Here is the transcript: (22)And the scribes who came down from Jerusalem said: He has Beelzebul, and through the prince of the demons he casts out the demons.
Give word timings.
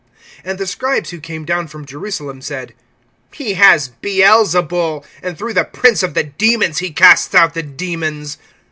(22)And 0.45 0.57
the 0.57 0.65
scribes 0.65 1.09
who 1.11 1.19
came 1.19 1.45
down 1.45 1.67
from 1.67 1.85
Jerusalem 1.85 2.41
said: 2.41 2.73
He 3.33 3.53
has 3.53 3.91
Beelzebul, 4.01 5.05
and 5.21 5.37
through 5.37 5.53
the 5.53 5.63
prince 5.63 6.01
of 6.01 6.15
the 6.15 6.23
demons 6.23 6.79
he 6.79 6.89
casts 6.89 7.35
out 7.35 7.53
the 7.53 7.61
demons. 7.61 8.39